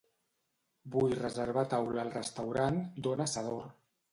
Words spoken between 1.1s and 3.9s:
reservar taula al restaurant Don Asador.